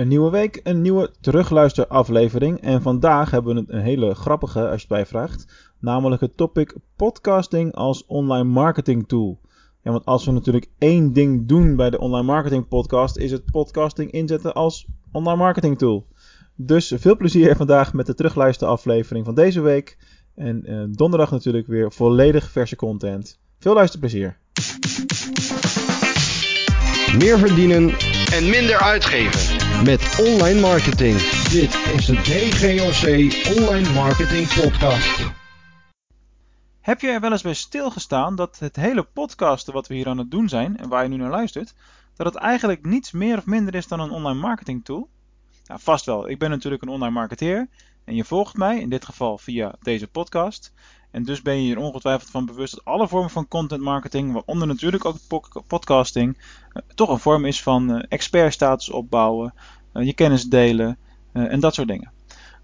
[0.00, 2.60] Een nieuwe week, een nieuwe terugluisteraflevering.
[2.60, 5.70] En vandaag hebben we een hele grappige, als je het bij vraagt.
[5.80, 9.40] Namelijk het topic podcasting als online marketing tool.
[9.82, 13.50] Ja, want als we natuurlijk één ding doen bij de online marketing podcast, is het
[13.50, 16.06] podcasting inzetten als online marketing tool.
[16.56, 19.98] Dus veel plezier vandaag met de terugluisteraflevering van deze week.
[20.34, 23.40] En eh, donderdag natuurlijk weer volledig verse content.
[23.58, 24.38] Veel luisterplezier.
[27.18, 27.94] Meer verdienen
[28.32, 29.49] en minder uitgeven.
[29.84, 31.18] Met online marketing.
[31.48, 33.06] Dit is de DGOC
[33.58, 35.30] Online Marketing Podcast.
[36.80, 40.18] Heb je er wel eens bij stilgestaan dat het hele podcasten wat we hier aan
[40.18, 41.74] het doen zijn en waar je nu naar luistert,
[42.16, 45.08] dat het eigenlijk niets meer of minder is dan een online marketing tool?
[45.66, 46.28] Nou, vast wel.
[46.28, 47.68] Ik ben natuurlijk een online marketeer
[48.04, 50.72] en je volgt mij, in dit geval via deze podcast.
[51.10, 54.68] En dus ben je hier ongetwijfeld van bewust dat alle vormen van content marketing, waaronder
[54.68, 56.38] natuurlijk ook po- podcasting,
[56.72, 59.54] eh, toch een vorm is van eh, expertstatus opbouwen,
[59.92, 60.98] eh, je kennis delen
[61.32, 62.12] en dat soort dingen.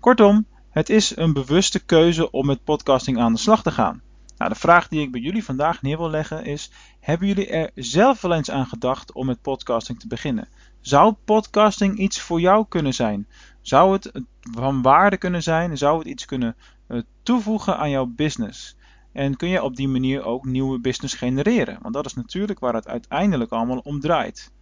[0.00, 4.02] Kortom, het is een bewuste keuze om met podcasting aan de slag te gaan.
[4.36, 7.70] Nou, de vraag die ik bij jullie vandaag neer wil leggen is: hebben jullie er
[7.74, 10.48] zelf wel eens aan gedacht om met podcasting te beginnen?
[10.80, 13.26] Zou podcasting iets voor jou kunnen zijn?
[13.60, 15.78] Zou het van waarde kunnen zijn?
[15.78, 16.56] Zou het iets kunnen
[17.22, 18.76] toevoegen aan jouw business?
[19.12, 21.78] En kun je op die manier ook nieuwe business genereren?
[21.82, 24.52] Want dat is natuurlijk waar het uiteindelijk allemaal om draait.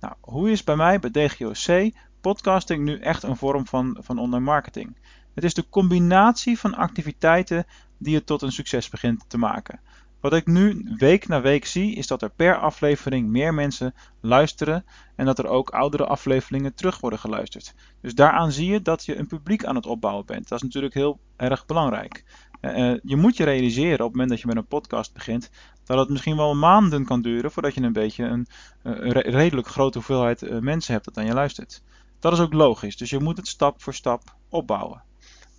[0.00, 4.44] Nou, hoe is bij mij bij DGOC podcasting nu echt een vorm van, van online
[4.44, 4.96] marketing?
[5.34, 7.66] Het is de combinatie van activiteiten
[7.98, 9.80] die het tot een succes begint te maken.
[10.22, 14.84] Wat ik nu week na week zie, is dat er per aflevering meer mensen luisteren
[15.16, 17.74] en dat er ook oudere afleveringen terug worden geluisterd.
[18.00, 20.48] Dus daaraan zie je dat je een publiek aan het opbouwen bent.
[20.48, 22.24] Dat is natuurlijk heel erg belangrijk.
[22.60, 25.50] Eh, eh, je moet je realiseren op het moment dat je met een podcast begint,
[25.84, 28.46] dat het misschien wel maanden kan duren voordat je een beetje een
[28.82, 31.82] eh, re- redelijk grote hoeveelheid mensen hebt dat aan je luistert.
[32.18, 35.02] Dat is ook logisch, dus je moet het stap voor stap opbouwen.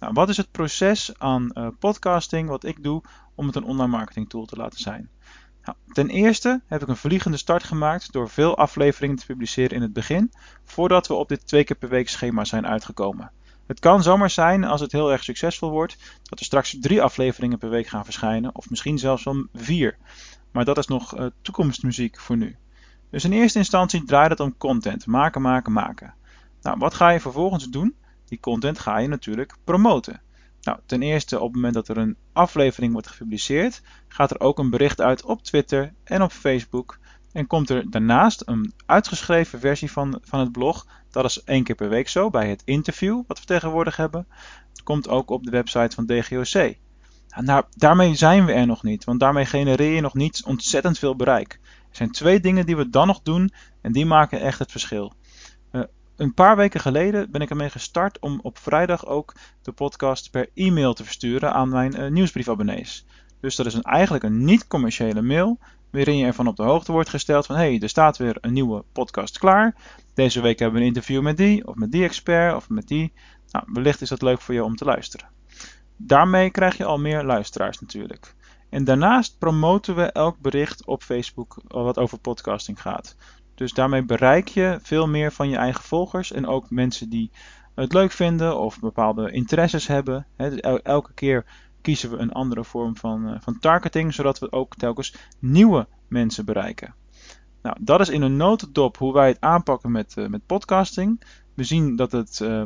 [0.03, 3.01] Nou, wat is het proces aan eh, podcasting wat ik doe
[3.35, 5.09] om het een online marketing tool te laten zijn?
[5.63, 9.81] Nou, ten eerste heb ik een vliegende start gemaakt door veel afleveringen te publiceren in
[9.81, 10.31] het begin,
[10.63, 13.31] voordat we op dit twee keer per week schema zijn uitgekomen.
[13.65, 17.57] Het kan zomaar zijn, als het heel erg succesvol wordt, dat er straks drie afleveringen
[17.57, 19.97] per week gaan verschijnen, of misschien zelfs wel vier.
[20.51, 22.55] Maar dat is nog eh, toekomstmuziek voor nu.
[23.09, 25.05] Dus in eerste instantie draait het om content.
[25.05, 26.13] Maken, maken, maken.
[26.61, 27.95] Nou, wat ga je vervolgens doen?
[28.33, 30.21] Die content ga je natuurlijk promoten.
[30.61, 34.59] Nou, ten eerste op het moment dat er een aflevering wordt gepubliceerd, gaat er ook
[34.59, 36.97] een bericht uit op Twitter en op Facebook.
[37.31, 40.87] En komt er daarnaast een uitgeschreven versie van, van het blog.
[41.11, 44.27] Dat is één keer per week zo bij het interview wat we tegenwoordig hebben.
[44.83, 46.75] Komt ook op de website van DGOC.
[47.35, 51.15] Nou, daarmee zijn we er nog niet, want daarmee genereer je nog niet ontzettend veel
[51.15, 51.59] bereik.
[51.89, 55.13] Er zijn twee dingen die we dan nog doen en die maken echt het verschil.
[56.15, 60.49] Een paar weken geleden ben ik ermee gestart om op vrijdag ook de podcast per
[60.53, 63.05] e-mail te versturen aan mijn uh, nieuwsbriefabonnees.
[63.39, 65.59] Dus dat is een, eigenlijk een niet-commerciële mail
[65.91, 68.53] waarin je ervan op de hoogte wordt gesteld van hé, hey, er staat weer een
[68.53, 69.75] nieuwe podcast klaar.
[70.13, 73.13] Deze week hebben we een interview met die, of met die expert, of met die.
[73.51, 75.27] Nou, wellicht is dat leuk voor je om te luisteren.
[75.97, 78.35] Daarmee krijg je al meer luisteraars natuurlijk.
[78.69, 83.15] En daarnaast promoten we elk bericht op Facebook wat over podcasting gaat.
[83.55, 87.31] Dus daarmee bereik je veel meer van je eigen volgers en ook mensen die
[87.75, 90.25] het leuk vinden of bepaalde interesses hebben.
[90.37, 91.45] Dus elke keer
[91.81, 96.95] kiezen we een andere vorm van, van targeting, zodat we ook telkens nieuwe mensen bereiken.
[97.61, 101.23] Nou, dat is in een notendop hoe wij het aanpakken met, uh, met podcasting.
[101.53, 102.63] We zien dat het uh,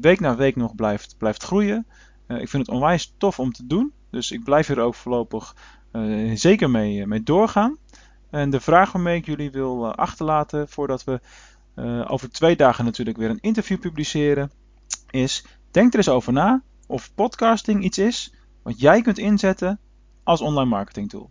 [0.00, 1.86] week na week nog blijft, blijft groeien.
[2.26, 3.92] ik vind het onwijs tof om te doen.
[4.10, 5.56] Dus ik blijf hier ook voorlopig
[6.34, 7.76] zeker mee, mee doorgaan.
[8.30, 11.20] En de vraag waarmee ik jullie wil achterlaten voordat we
[12.08, 14.50] over twee dagen natuurlijk weer een interview publiceren,
[15.10, 19.78] is denk er eens over na of podcasting iets is wat jij kunt inzetten
[20.22, 21.30] als online marketing tool.